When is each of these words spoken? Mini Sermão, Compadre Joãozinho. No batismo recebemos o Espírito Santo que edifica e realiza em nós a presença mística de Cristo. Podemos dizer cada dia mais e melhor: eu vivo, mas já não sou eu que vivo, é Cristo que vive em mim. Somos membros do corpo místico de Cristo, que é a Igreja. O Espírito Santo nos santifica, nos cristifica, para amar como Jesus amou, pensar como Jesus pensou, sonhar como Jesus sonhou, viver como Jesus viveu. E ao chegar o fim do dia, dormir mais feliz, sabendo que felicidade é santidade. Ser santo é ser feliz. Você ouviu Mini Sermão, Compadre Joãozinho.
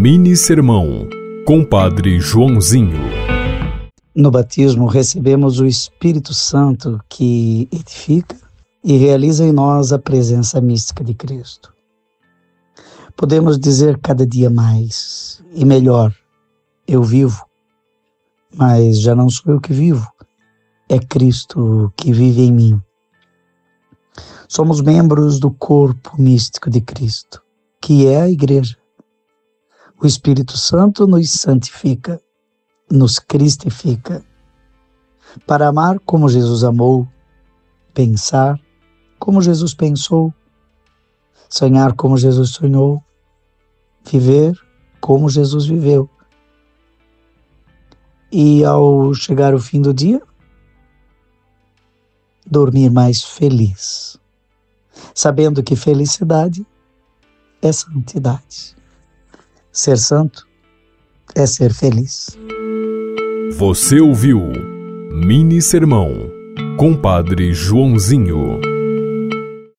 Mini 0.00 0.36
Sermão, 0.36 1.08
Compadre 1.44 2.20
Joãozinho. 2.20 3.00
No 4.14 4.30
batismo 4.30 4.86
recebemos 4.86 5.58
o 5.58 5.66
Espírito 5.66 6.32
Santo 6.32 7.00
que 7.08 7.68
edifica 7.72 8.36
e 8.84 8.96
realiza 8.96 9.44
em 9.44 9.50
nós 9.50 9.92
a 9.92 9.98
presença 9.98 10.60
mística 10.60 11.02
de 11.02 11.14
Cristo. 11.14 11.74
Podemos 13.16 13.58
dizer 13.58 13.98
cada 13.98 14.24
dia 14.24 14.48
mais 14.48 15.42
e 15.52 15.64
melhor: 15.64 16.14
eu 16.86 17.02
vivo, 17.02 17.44
mas 18.54 19.00
já 19.00 19.16
não 19.16 19.28
sou 19.28 19.54
eu 19.54 19.60
que 19.60 19.72
vivo, 19.72 20.06
é 20.88 21.00
Cristo 21.00 21.92
que 21.96 22.12
vive 22.12 22.42
em 22.42 22.52
mim. 22.52 22.82
Somos 24.48 24.80
membros 24.80 25.40
do 25.40 25.50
corpo 25.50 26.12
místico 26.16 26.70
de 26.70 26.80
Cristo, 26.80 27.42
que 27.80 28.06
é 28.06 28.20
a 28.20 28.30
Igreja. 28.30 28.77
O 30.00 30.06
Espírito 30.06 30.56
Santo 30.56 31.08
nos 31.08 31.28
santifica, 31.28 32.22
nos 32.88 33.18
cristifica, 33.18 34.24
para 35.44 35.66
amar 35.66 35.98
como 35.98 36.28
Jesus 36.28 36.62
amou, 36.62 37.08
pensar 37.92 38.60
como 39.18 39.42
Jesus 39.42 39.74
pensou, 39.74 40.32
sonhar 41.48 41.94
como 41.94 42.16
Jesus 42.16 42.50
sonhou, 42.50 43.02
viver 44.04 44.56
como 45.00 45.28
Jesus 45.28 45.66
viveu. 45.66 46.08
E 48.30 48.64
ao 48.64 49.12
chegar 49.14 49.52
o 49.52 49.58
fim 49.58 49.82
do 49.82 49.92
dia, 49.92 50.22
dormir 52.46 52.88
mais 52.92 53.24
feliz, 53.24 54.16
sabendo 55.12 55.60
que 55.60 55.74
felicidade 55.74 56.64
é 57.60 57.72
santidade. 57.72 58.77
Ser 59.78 59.96
santo 59.96 60.44
é 61.36 61.46
ser 61.46 61.72
feliz. 61.72 62.36
Você 63.56 64.00
ouviu 64.00 64.42
Mini 65.12 65.62
Sermão, 65.62 66.28
Compadre 66.76 67.54
Joãozinho. 67.54 68.60